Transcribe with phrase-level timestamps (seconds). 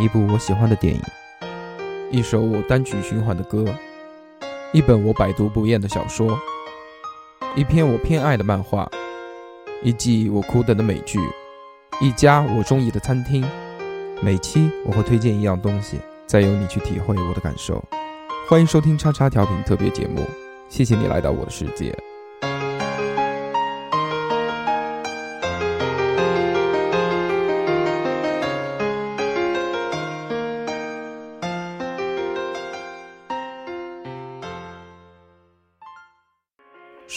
[0.00, 1.02] 一部我喜欢的电影，
[2.12, 3.64] 一首我单曲循环的歌，
[4.72, 6.38] 一本我百读不厌的小说，
[7.56, 8.88] 一篇我偏爱的漫画，
[9.82, 11.18] 一季我苦等的美剧，
[12.00, 13.44] 一家我中意的餐厅。
[14.22, 17.82] 每期我会推荐一样东西，再由你去体会我的感受。
[18.48, 20.24] 欢迎收听叉叉调频特别节目，
[20.68, 21.92] 谢谢你来到我的世界。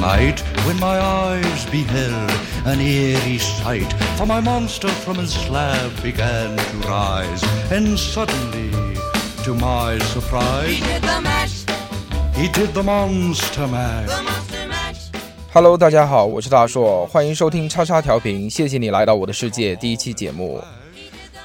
[0.00, 2.30] Night when my eyes beheld
[2.64, 3.92] an eerie sight.
[4.16, 8.70] For my monster from his slab began to rise, and suddenly,
[9.44, 11.64] to my surprise, He did the mash,
[12.34, 14.08] he did the monster mash.
[14.08, 15.10] the monster mash.
[15.52, 20.62] Hello，大家好，我是大硕，欢迎收听叉叉调频，谢谢你来到我的世界第一期节目。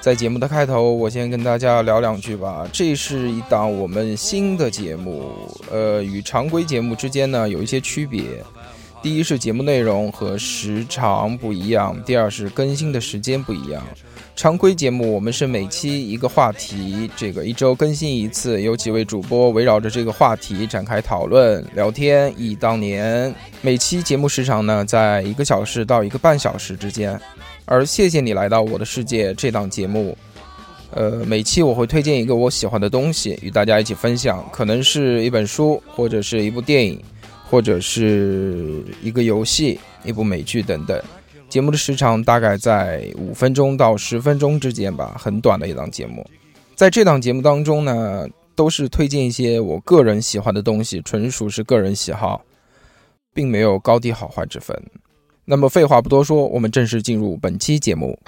[0.06, 2.64] 在节目的开头，我先跟大家聊两句吧。
[2.72, 5.32] 这是一档我们新的节目，
[5.68, 8.22] 呃，与常规节目之间呢有一些区别。
[9.02, 13.82] 第一是节目内容和时长不一样，第二是更新的时间不一样。
[14.36, 23.34] 常规节目我们是每期一个话题，这个一周更新一次，有几位主播围绕着这个话题展开讨论、聊天，忆当年。
[23.60, 27.20] 每期节目时长呢在一个小时到一个半小时之间。
[27.66, 30.16] 而谢谢你来到我的世界这档节目，
[30.92, 37.02] 呃，每期我会推荐一个我喜欢的东西与大家一起分享，可能是一本书，或者是一部电影，
[37.50, 41.02] 或者是一个游戏、一部美剧等等。
[41.48, 46.24] 节目的时长大概在五分钟到十分钟之间吧，很短的一档节目。
[46.76, 52.44] 在这档节目当中呢，都是推荐一些我个人喜欢的东西，纯属是个人喜好，
[53.34, 54.80] 并没有高低好坏之分。
[55.48, 58.18] 那么废话不多说，我们正式进入本期节目。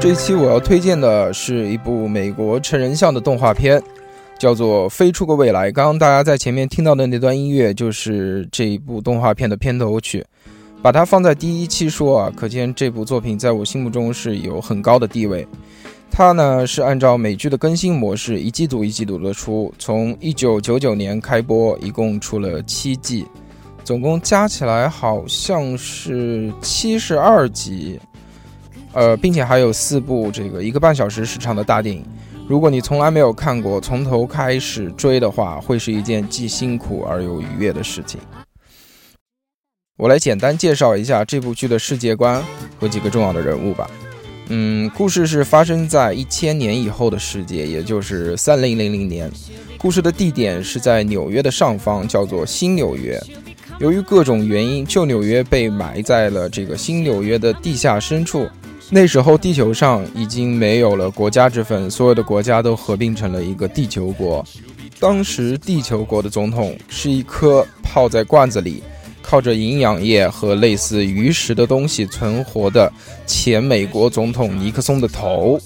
[0.00, 3.82] 这一期我要推荐的是一部美国成人向的动画片，
[4.38, 5.70] 叫做《飞出个未来》。
[5.72, 10.24] 刚刚大家在前面听到的那段音乐，就是这一部动画片的片头曲。
[10.82, 15.46] 把它放在第一期说啊，可见这部作品在我心目中是有很高的地位。
[16.10, 23.26] 它呢是按照美剧的更新模式，一季度一季度的出，从一九九九年开播，一共出了七季，
[23.82, 27.98] 总共加起来好像是七十二集。
[28.92, 32.04] 呃，并且还有四部这个一个半小时时长的大电影。
[32.46, 38.20] 如果你从来没有看过，从头开始追的话，会是一件既辛苦而又愉悦的事情。
[39.96, 42.42] 我来简单介绍一下这部剧的世界观
[42.78, 43.90] 和几个重要的人物吧。
[44.48, 49.30] 嗯，故事是发生在一千年以后的世界，也就是三零零零年。
[49.78, 53.18] 故事的地点是在纽约的上方，叫做新纽约。
[53.78, 58.46] 由于各种原因，旧纽约被埋在了这个新纽约的地下深处。
[58.90, 64.44] 那时候，地球上已经没有了国家之分，所有的国家都合并成了一个地球国。
[65.00, 68.82] 当时，地球国的总统是一颗泡在罐子里，
[69.20, 72.92] 靠着营养液和类似鱼食的东西存活的
[73.26, 75.58] 前美国总统尼克松的头。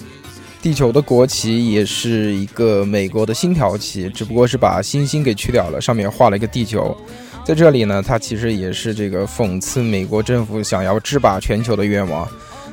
[0.63, 6.97] 地球的国旗也是一个美国的星条旗，只不过是把星星给去掉了，上面画了一个地球。
[7.45, 12.29] 在这里呢，它其实也是这个讽刺美国政府想要制霸全球的愿望。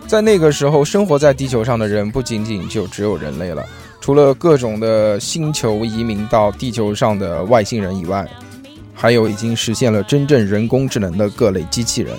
[0.07, 3.65] 在那个时候，生活在地球上的人不仅仅就只有人类了，
[3.99, 8.25] 除了各种的星球移民到地球上的外星人以外，
[8.93, 12.15] 还有已经实现了真正人工智能的各类机器人。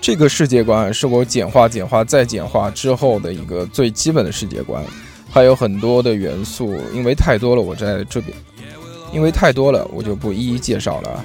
[0.00, 4.82] 这个世界观是我简化、简化再简化之后的一个最基本的世界观，
[5.28, 8.34] 还有很多的元素，因为太多了，我在这边，
[9.12, 11.24] 因为太多了，我就不一一介绍了。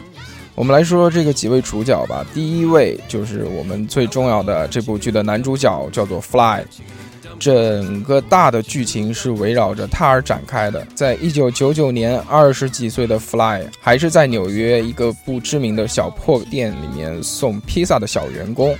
[0.55, 2.25] 我们来说说这个几位主角吧。
[2.33, 6.63] 第一位就是我们最重要的这部剧的男主角，叫做 Fly。
[7.37, 10.87] 整个大的剧情是围绕着他而展开的。
[10.95, 18.73] 在一九九九年，二十几岁的 Fly 还是在纽约一个不知名的小破店里面送披萨的小员工。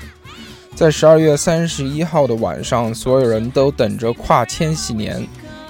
[0.73, 5.21] 在十二月三十一号的晚上，所有人都等着跨千禧年，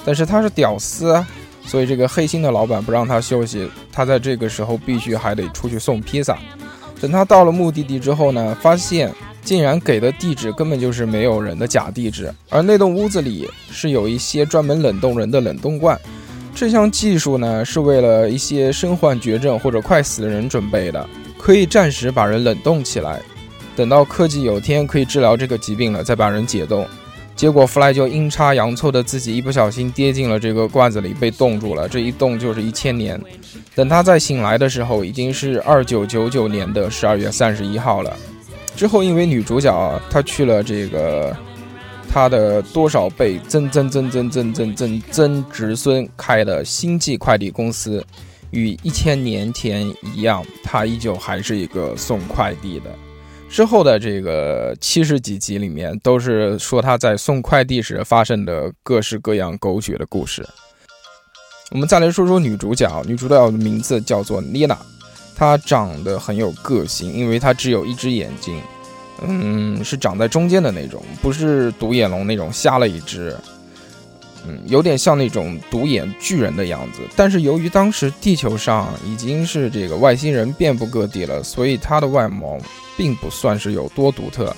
[0.06, 1.28] 但是他是屌丝啊。
[1.65, 6.38] 所以这个黑心的老板不让他休息，他在这个时候必须还得出去送披萨。
[7.01, 9.12] 等他到了目的地之后呢，发现
[9.44, 16.00] 竟然给的地址根本就是没有人的假地址，而那栋屋子里是有一些专门冷冻人的冷冻罐。
[16.53, 21.06] 这项技术呢，是为了一些身患绝症或者快死的人准备的，
[21.38, 23.21] 可以暂时把人冷冻起来，
[23.75, 26.88] 等到科技有天可以治疗这个疾病了，再把人解冻。
[27.36, 31.88] 结果弗莱就阴差阳错的自己一不小心跌进了这个罐子里，被冻住了。
[31.88, 33.22] 这一冻就是一千年。
[33.76, 38.16] 等他再醒来的时候，已经是二九九九年的十二月三十一号了。
[38.76, 41.36] 之后，因为女主角啊她去了这个
[42.10, 48.02] 她的多少倍曾曾曾曾曾曾曾曾侄孙开的星际快递公司，
[48.52, 52.90] 与一千年前一样，她依旧还是一个送快递的。
[53.56, 60.46] 之后的这个七十几集里面，都是说他在送快递时发生的各式各样狗血的故事。
[61.72, 64.78] 我们再来说说女主角，女主角的名字叫做丽娜，
[65.38, 68.62] 她长得很有个性，因为她只有一只眼睛，
[69.25, 73.34] 嗯，是长在中间的那种，不是独眼龙那种瞎了一只，
[74.47, 77.01] 嗯，有点像那种独眼巨人的样子。
[77.15, 82.57] 但是由于当时地球上已经是这个外星人遍布各地了，所以他的外貌。
[82.97, 84.56] 并不算是有多独特。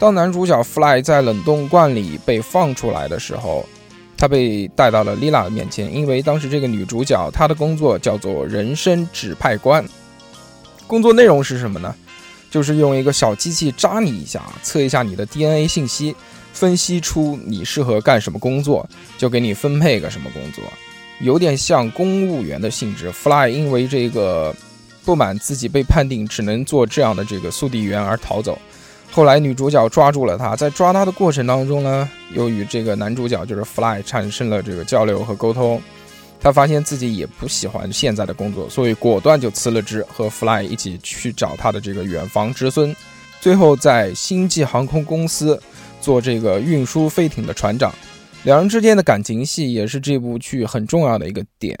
[0.00, 3.64] 当男主角 Fly 在冷冻罐里被放出来的时候，
[4.16, 9.84] 他被带到了 Lila 的面前，因为当时这个女主角她的工作叫做人生指派官。
[10.88, 11.94] 工作内容是什么呢？
[12.50, 16.16] 就是用一个小机器扎你一下，测一下你的 DNA 信息，
[16.52, 20.64] 分析出你适合干什么工作，就给你分配个什么工作，
[21.20, 23.10] 有点像公务员的性质。
[23.10, 24.54] Fly 因为这个。
[25.04, 28.58] 不满自己被判定只能做这样的这个速递员而逃走，
[29.10, 35.80] 后来女主角抓住了他，在抓他的过程当中呢，又与这个男主角就是 Fly 产生了这个交流和沟通，
[36.38, 42.94] 他发现自己也不喜欢现在的工作，所以果断就辞了职，和 Fly 一起去找他的这个远房侄孙，
[43.40, 45.58] 最后在星际航空公司
[46.00, 47.92] 做这个运输飞艇的船长，
[48.44, 51.78] 两人之间的感情戏也是这部剧很重要的一个点。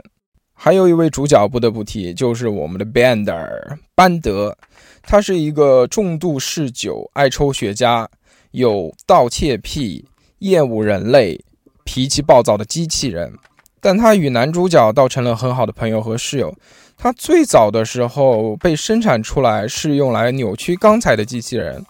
[0.52, 4.56] 还有一位主角不得不提，就是我们的 Bender 班德，
[5.02, 8.06] 他是一个重度嗜酒、爱抽雪茄、
[8.50, 10.04] 有盗窃癖、
[10.40, 11.40] 厌恶人类、
[11.84, 13.32] 脾气暴躁的机器人。
[13.80, 16.52] 但他与男主角倒成了很好的朋友和室友。
[16.96, 21.86] 他最早的时候被生产出来是用来扭曲钢材的机器人。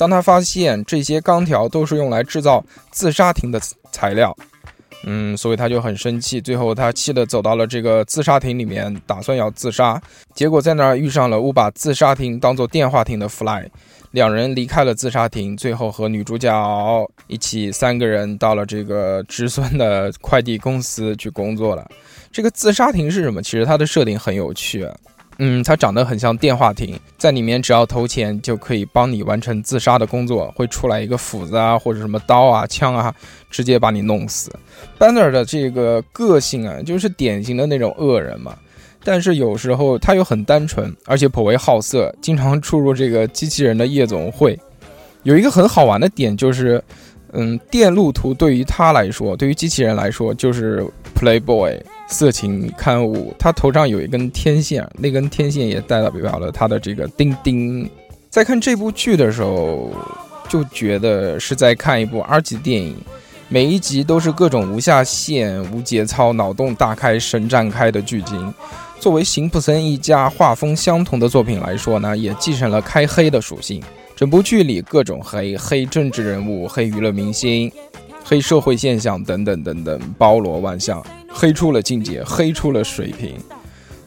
[0.00, 3.60] 当他发现这些钢条都是用来制造自杀亭的
[3.92, 4.34] 材料。
[5.04, 10.00] 嗯，所以他就很生气，最后他气得走到了这个自杀亭里面，打算要自杀。
[10.34, 13.66] 结果在那儿遇上了误把自杀亭当做电话亭的 Fly，
[14.12, 21.86] 两人离开了自杀亭，最后和女主角一起三个人到了这个侄孙的快递公司去工作了。
[22.32, 23.42] 这个自杀亭是什么？
[23.42, 24.88] 其实它的设定很有趣。
[25.42, 33.14] 嗯，它长得很像电话亭，在里面只要投钱就可以帮你完成自杀的工作，会出来一个斧子啊，或者什么刀啊、枪啊，
[33.50, 34.52] 直接把你弄死。
[34.98, 38.54] Banner 的这个个性啊，就是典型的那种恶人嘛，
[39.02, 44.58] 但是有时候他又很单纯，而且颇为好色，经常出入这个机器人的夜总会。
[45.22, 46.84] 有一个很好玩的点就是，
[47.32, 50.86] 嗯，电路图对于他来说，对于机器人来说就是
[51.18, 51.80] Playboy。
[52.10, 57.88] 色情刊物，他头上有一根天线，那根天线也代表了他的这个钉钉。
[58.28, 59.90] 在看这部剧的时候，
[60.48, 62.96] 就觉得是在看一部 R 级电影，
[63.48, 68.52] 每一集都是各种无下限、无节操、脑洞大开、神展开的剧情。
[68.98, 73.82] 作为辛普森一家画风相同的作品来说呢，也继承了开黑的属性。
[74.14, 77.72] 整部剧里各种黑，黑政治人物，黑娱乐明星。
[78.24, 83.34] 黑社会现象等等等等，包罗万象，黑出了境界，黑出了水平。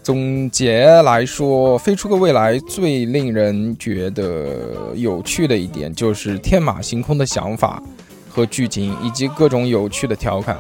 [0.02, 7.82] 总结来说，《飞出个未来》最令人觉得有趣的一点，就是天马行空的想法
[8.30, 10.58] 和剧情，以及各种有趣的调侃。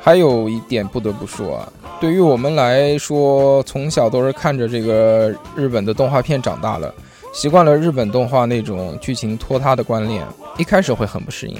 [0.00, 6.94] 还有一点不得不说啊，对于我们来说，从小都是看着这个日本的动画片长大了，
[7.34, 10.24] 习惯了日本动画那种剧情拖沓的观念，
[10.56, 11.58] 一开始会很不适应。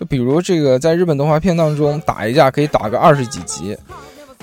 [0.00, 3.76] 就比如这个，在日本动画片当中打一架可以打个二十几集，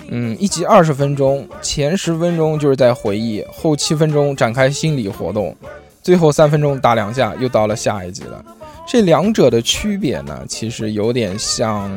[0.08, 5.56] 嗯，一集二十分钟，前十分钟就是在回忆，后七分钟展开心理活动，
[6.04, 8.46] 最后三分钟打两下，又到了下一集了。
[8.88, 11.92] 这两者的区别呢，其实有点像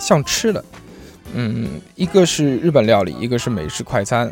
[0.00, 0.64] 像吃的，
[1.34, 4.28] 嗯，一个是日本料理，一个是美式快餐。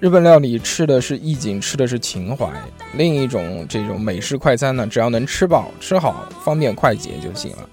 [0.00, 2.46] 日本料理吃的是意境，吃的是情怀；
[2.94, 7.68] 另一种这种美式快餐呢，只要能吃饱吃好，方便快捷就行了。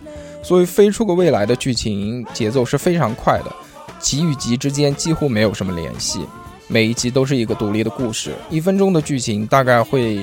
[0.45, 3.51] 所以飞出个未来的剧情节奏是非常快的，
[3.99, 6.19] 集与集之间几乎没有什么联系，
[6.67, 8.31] 每一集都是一个独立的故事。
[8.51, 10.19] 一分钟的剧情大概会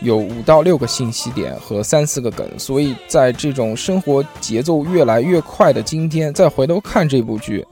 [0.00, 7.64] 有五到六个信息点和三四个梗，所以在这种生活节奏越来越快的今天，再回头看这部剧，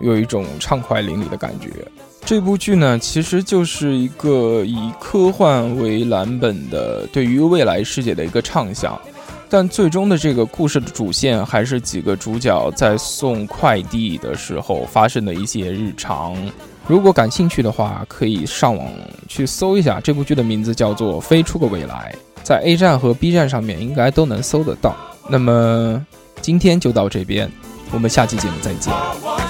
[0.00, 1.70] 有一种畅快淋漓的感觉。
[2.26, 9.00] 这部剧呢，其实就是一个以科幻为蓝本的对于未来世界的一个畅想，
[9.48, 16.36] 但最终的这个故事的主线还是几个主角在送快递的时候发生的一些日常。
[16.86, 18.86] 如果感兴趣的话，可以上网
[19.26, 24.96] 去搜一下这部剧的名字叫做《飞出个未来》，在 A 站和 B 站上面应该都能搜得到。
[25.28, 26.06] 那么
[26.40, 27.50] 今天就到这边，
[27.90, 29.47] 我们下期节目再见。